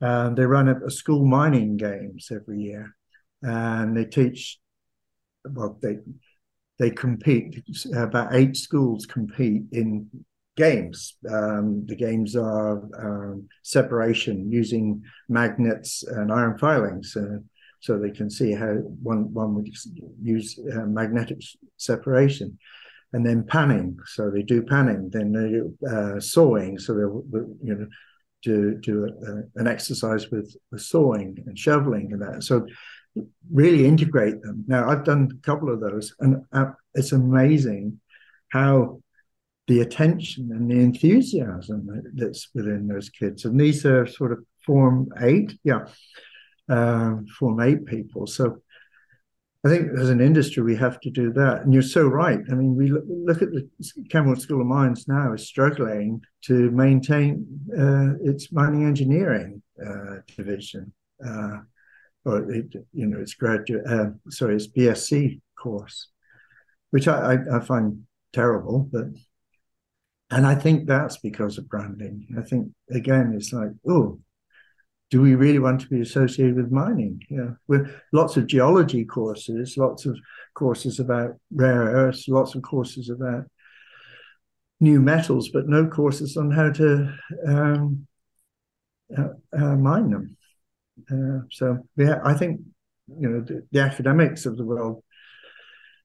[0.00, 2.94] Um, they run a, a, school mining games every year,
[3.42, 4.58] and they teach.
[5.44, 5.98] Well, they
[6.78, 7.62] they compete.
[7.94, 10.08] About eight schools compete in
[10.56, 11.16] games.
[11.28, 17.38] Um, the games are um, separation using magnets and iron filings, uh,
[17.80, 19.68] so they can see how one one would
[20.22, 21.40] use uh, magnetic
[21.76, 22.58] separation
[23.12, 23.98] and then panning.
[24.06, 26.78] So they do panning, then they do uh, sawing.
[26.78, 27.24] So they'll
[27.62, 27.86] you know
[28.42, 32.44] do do a, an exercise with, with sawing and shoveling and that.
[32.44, 32.66] So
[33.52, 34.64] really integrate them.
[34.66, 38.00] Now I've done a couple of those, and uh, it's amazing
[38.50, 39.00] how
[39.66, 43.44] the attention and the enthusiasm that's within those kids.
[43.44, 45.86] And these are sort of Form 8, yeah,
[46.68, 48.26] um, Form 8 people.
[48.26, 48.62] So
[49.68, 51.60] I think as an industry, we have to do that.
[51.60, 52.40] And you're so right.
[52.50, 53.68] I mean, we look, look at the
[54.08, 57.46] Camborne School of Mines now is struggling to maintain
[57.78, 60.90] uh, its mining engineering uh, division,
[61.22, 61.58] uh,
[62.24, 66.08] or it, you know, its graduate, uh, sorry, its BSc course,
[66.90, 68.88] which I, I, I find terrible.
[68.90, 69.08] But
[70.30, 72.26] and I think that's because of branding.
[72.38, 74.18] I think again, it's like, oh,
[75.10, 77.22] do we really want to be associated with mining?
[77.30, 80.18] Yeah, with lots of geology courses, lots of
[80.54, 83.44] courses about rare earths, lots of courses about
[84.80, 87.14] new metals, but no courses on how to
[87.46, 88.06] um,
[89.16, 90.36] uh, uh, mine them.
[91.10, 92.60] Uh, so yeah, I think
[93.06, 95.02] you know the, the, academics of the world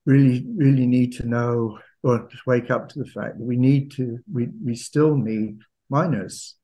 [0.05, 4.19] really really need to know or wake up to the fact that we need to
[4.31, 6.55] we we still need miners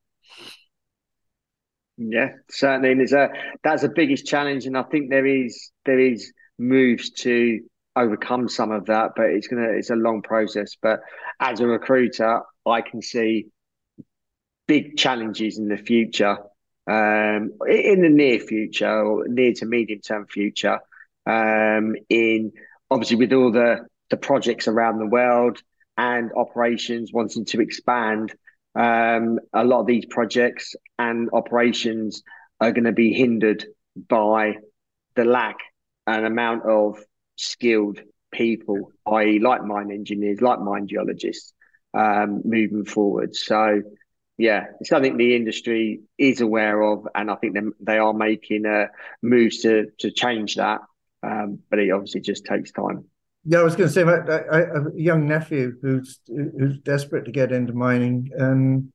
[2.00, 2.94] yeah, certainly.
[2.94, 3.30] And it's a
[3.62, 7.60] that's the biggest challenge, and I think there is there is moves to
[7.96, 10.78] overcome some of that, but it's gonna it's a long process.
[10.82, 11.02] But
[11.42, 13.48] as a recruiter, I can see
[14.66, 16.38] big challenges in the future,
[16.88, 20.80] um, in the near future or near to medium term future.
[21.26, 22.54] Um, in
[22.90, 25.62] obviously with all the the projects around the world
[25.98, 28.34] and operations wanting to expand
[28.76, 32.24] um, a lot of these projects and operations
[32.60, 33.66] are going to be hindered
[33.96, 34.58] by
[35.16, 35.58] the lack
[36.08, 37.00] and amount of
[37.36, 38.00] skilled
[38.32, 41.54] people, i.e., like mine engineers, like mine geologists,
[41.94, 43.36] um, moving forward.
[43.36, 43.82] So,
[44.38, 48.66] yeah, it's something the industry is aware of, and I think they, they are making
[48.66, 48.88] uh,
[49.22, 50.82] moves to to change that.
[51.22, 53.06] Um, but it obviously just takes time.
[53.50, 56.78] Yeah, I was going to say, I, I, I have a young nephew who's who's
[56.82, 58.94] desperate to get into mining, and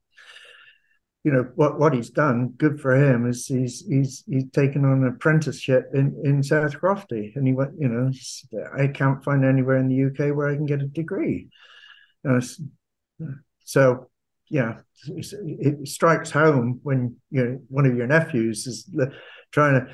[1.25, 2.53] you know what what he's done.
[2.55, 7.35] Good for him is he's he's he's taken on an apprenticeship in in South Crofty,
[7.35, 7.73] and he went.
[7.77, 8.11] You know,
[8.73, 11.49] I can't find anywhere in the UK where I can get a degree.
[12.25, 12.39] Uh,
[13.65, 14.09] so,
[14.49, 18.89] yeah, it strikes home when you know one of your nephews is
[19.51, 19.93] trying to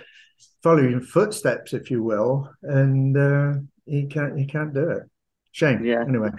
[0.62, 3.18] follow your footsteps, if you will, and.
[3.18, 3.54] Uh,
[3.86, 5.04] he can't he can't do it.
[5.52, 5.84] Shame.
[5.84, 6.04] Yeah.
[6.08, 6.30] Anyway.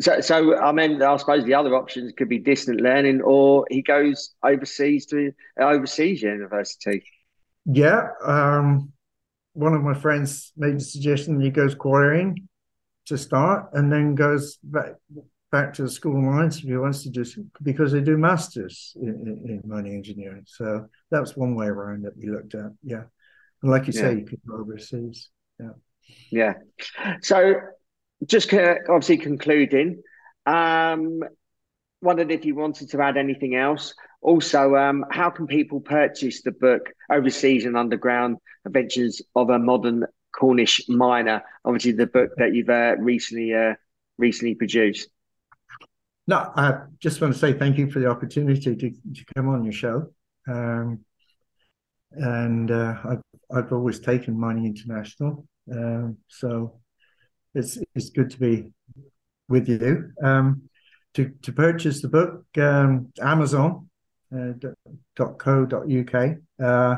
[0.00, 3.80] So, so I mean, I suppose the other options could be distant learning, or he
[3.80, 7.02] goes overseas to overseas university.
[7.64, 8.92] Yeah, um,
[9.54, 12.48] one of my friends made the suggestion that he goes quarrying
[13.06, 14.96] to start, and then goes back
[15.50, 17.24] back to the school of mines if he wants to do
[17.62, 20.42] because they do masters in, in, in mining engineering.
[20.46, 22.72] So that's one way around that we looked at.
[22.82, 23.04] Yeah,
[23.62, 24.00] and like you yeah.
[24.02, 25.30] say, you could go overseas.
[25.58, 25.70] Yeah.
[26.30, 26.54] Yeah.
[27.22, 27.54] So,
[28.24, 30.02] just obviously concluding,
[30.46, 31.20] um,
[32.00, 33.94] wondered if you wanted to add anything else.
[34.22, 40.04] Also, um, how can people purchase the book Overseas and Underground Adventures of a Modern
[40.34, 41.42] Cornish Miner?
[41.64, 43.74] Obviously, the book that you've uh, recently uh,
[44.18, 45.08] recently produced.
[46.26, 49.62] No, I just want to say thank you for the opportunity to, to come on
[49.62, 50.10] your show.
[50.48, 51.04] Um,
[52.12, 53.22] and uh, I've,
[53.54, 56.80] I've always taken Mining International um, so
[57.54, 58.72] it's it's good to be
[59.48, 60.10] with you.
[60.22, 60.62] Um,
[61.14, 63.88] to to purchase the book, um, Amazon
[64.32, 64.52] uh.
[66.62, 66.96] Uh,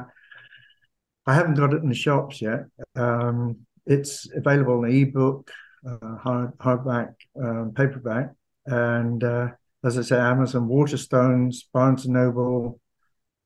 [1.26, 2.64] I haven't got it in the shops yet.
[2.96, 5.50] Um, it's available in ebook,
[5.86, 8.32] uh, hard hardback, um, paperback,
[8.66, 9.48] and uh,
[9.84, 12.80] as I say, Amazon, Waterstones, Barnes and Noble,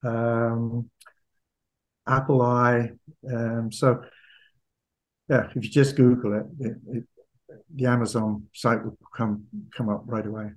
[0.04, 0.90] um,
[2.06, 2.90] Apple i.
[3.30, 4.02] Um, so
[5.28, 7.04] yeah, if you just Google it, it, it,
[7.74, 9.44] the Amazon site will come
[9.76, 10.50] come up right away.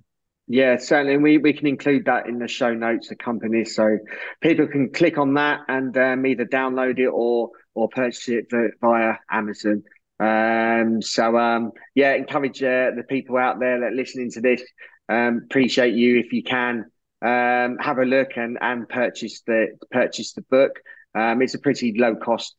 [0.48, 1.16] Yeah, certainly.
[1.16, 3.98] We, we can include that in the show notes, the company, so
[4.40, 8.46] people can click on that and um, either download it or or purchase it
[8.80, 9.82] via Amazon.
[10.18, 14.62] Um, so um, yeah, encourage uh, the people out there that listening to this.
[15.08, 16.86] Um, appreciate you if you can
[17.22, 20.80] um, have a look and and purchase the purchase the book.
[21.14, 22.54] Um, it's a pretty low cost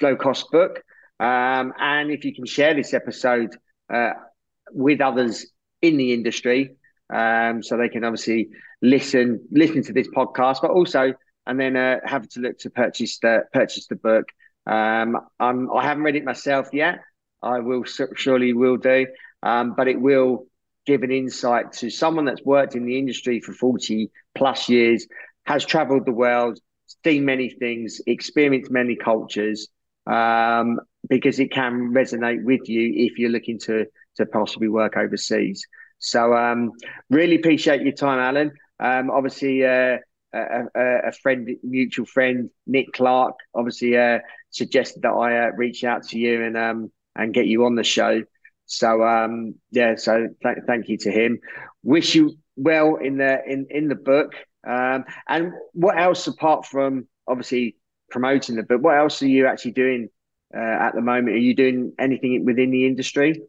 [0.00, 0.82] low cost book.
[1.20, 3.50] Um, and if you can share this episode
[3.92, 4.10] uh,
[4.72, 5.46] with others
[5.80, 6.76] in the industry,
[7.12, 8.48] um, so they can obviously
[8.82, 11.14] listen listen to this podcast, but also
[11.46, 14.26] and then uh, have to look to purchase the purchase the book.
[14.66, 17.00] Um, I'm, I haven't read it myself yet.
[17.42, 19.06] I will surely will do,
[19.42, 20.46] um, but it will
[20.86, 25.06] give an insight to someone that's worked in the industry for 40 plus years,
[25.44, 26.58] has traveled the world,
[27.04, 29.68] seen many things, experienced many cultures,
[30.06, 33.86] um, because it can resonate with you if you're looking to
[34.16, 35.66] to possibly work overseas.
[35.98, 36.72] So um,
[37.10, 38.52] really appreciate your time, Alan.
[38.78, 39.98] Um, obviously, uh,
[40.34, 44.18] a, a, friend, mutual friend, Nick Clark, obviously uh,
[44.50, 47.84] suggested that I uh, reach out to you and um, and get you on the
[47.84, 48.22] show.
[48.66, 51.38] So um, yeah, so th- thank you to him.
[51.82, 54.34] Wish you well in the in in the book.
[54.66, 57.76] Um, and what else apart from obviously
[58.10, 58.82] promoting the book?
[58.82, 60.08] What else are you actually doing
[60.54, 61.36] uh, at the moment?
[61.36, 63.40] Are you doing anything within the industry?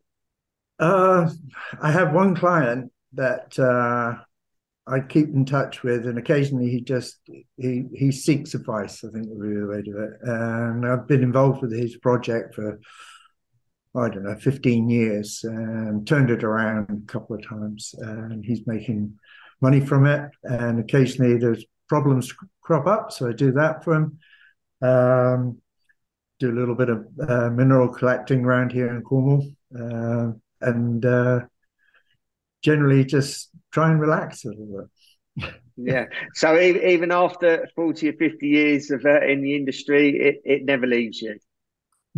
[0.80, 1.30] Uh,
[1.82, 4.16] I have one client that uh,
[4.88, 7.18] I keep in touch with, and occasionally he just
[7.58, 9.04] he he seeks advice.
[9.04, 10.12] I think would be the way to do it.
[10.22, 12.80] And I've been involved with his project for
[13.98, 17.96] I don't know, 15 years and turned it around a couple of times.
[17.98, 19.18] And he's making
[19.62, 20.30] money from it.
[20.44, 23.12] And occasionally there's problems crop up.
[23.12, 24.20] So I do that for him.
[24.82, 25.62] Um,
[26.40, 29.50] do a little bit of uh, mineral collecting around here in Cornwall.
[29.78, 30.32] Uh,
[30.62, 31.42] and uh,
[32.62, 34.88] generally just try and relax a little
[35.38, 35.54] bit.
[35.78, 36.06] yeah.
[36.34, 40.88] So even after 40 or 50 years of uh, in the industry, it, it never
[40.88, 41.38] leaves you.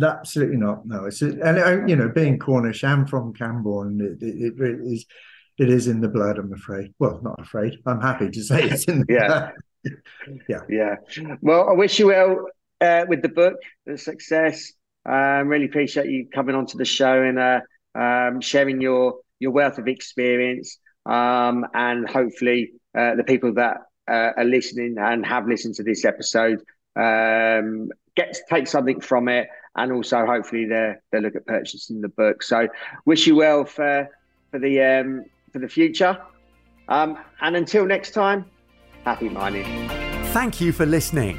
[0.02, 0.86] Absolutely not.
[0.86, 4.00] No, it's and uh, you know, being Cornish, I'm from Camborne.
[4.00, 5.06] It, it, it really is.
[5.58, 6.38] It is in the blood.
[6.38, 6.94] I'm afraid.
[7.00, 7.78] Well, not afraid.
[7.84, 9.04] I'm happy to say it's in.
[9.08, 9.50] yeah.
[10.48, 10.60] yeah.
[10.68, 10.94] Yeah.
[11.40, 12.46] Well, I wish you well
[12.80, 13.56] uh, with the book,
[13.86, 14.72] the success.
[15.06, 17.60] Um, really appreciate you coming onto the show and uh,
[17.94, 20.78] um, sharing your your wealth of experience.
[21.06, 26.04] Um, and hopefully, uh, the people that uh, are listening and have listened to this
[26.04, 26.60] episode
[26.96, 32.08] um, get take something from it and also hopefully they they look at purchasing the
[32.08, 32.42] book.
[32.42, 32.68] So
[33.04, 34.08] wish you well for
[34.50, 36.18] for the um, for the future.
[36.88, 38.46] Um, and until next time,
[39.04, 39.88] happy mining.
[40.32, 41.38] Thank you for listening.